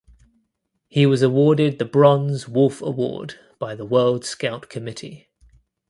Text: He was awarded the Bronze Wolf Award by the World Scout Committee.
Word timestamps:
He 0.87 1.05
was 1.05 1.21
awarded 1.21 1.77
the 1.77 1.85
Bronze 1.85 2.47
Wolf 2.49 2.81
Award 2.81 3.39
by 3.59 3.75
the 3.75 3.85
World 3.85 4.25
Scout 4.25 4.67
Committee. 4.67 5.29